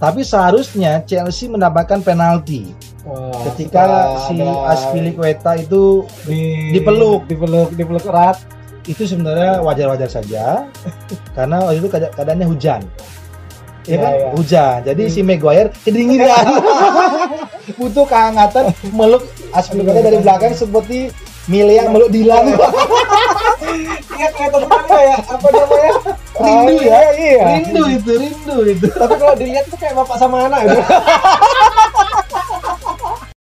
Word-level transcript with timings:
Tapi 0.00 0.24
seharusnya 0.24 1.04
Chelsea 1.04 1.44
mendapatkan 1.44 2.00
penalti 2.00 2.72
Wah, 3.02 3.44
ketika 3.46 3.84
si 4.24 4.40
ada 4.40 4.72
Aspilicueta 4.72 5.52
itu 5.54 6.08
di, 6.24 6.72
dipeluk. 6.72 7.28
dipeluk 7.28 7.68
dipeluk 7.70 8.04
erat 8.04 8.40
itu 8.82 9.04
sebenarnya 9.04 9.60
wajar-wajar 9.60 10.08
saja 10.08 10.64
karena 11.36 11.60
waktu 11.60 11.78
itu 11.78 11.88
keada- 11.88 12.10
keadaannya 12.10 12.48
hujan. 12.48 12.80
Ya 13.82 13.88
Iya, 13.90 13.96
kan? 13.98 14.12
iya. 14.14 14.28
Hujan. 14.32 14.76
Jadi 14.84 15.02
si 15.06 15.20
Maguire 15.20 15.68
kedinginan. 15.78 16.44
Butuh 17.78 18.04
kehangatan 18.04 18.72
meluk 18.90 19.24
Aspilicueta 19.50 20.00
dari 20.02 20.18
belakang 20.18 20.52
seperti 20.54 21.12
Mile 21.44 21.72
yang 21.74 21.88
meluk 21.90 22.08
Dilan. 22.08 22.56
iya 24.14 24.28
kelihatan 24.34 24.64
banget 24.64 25.00
ya 25.02 25.16
apa 25.18 25.46
namanya 25.50 25.92
Rindu 26.36 26.74
ya? 26.78 26.99
Iya 27.30 27.44
rindu 27.62 27.82
itu, 27.86 28.12
rindu 28.18 28.56
itu. 28.66 28.86
tapi 28.90 29.14
kalau 29.16 29.34
dilihat 29.38 29.64
tuh 29.70 29.78
kayak 29.78 29.94
bapak 29.94 30.16
sama 30.18 30.50
anak 30.50 30.60
gitu 30.66 30.82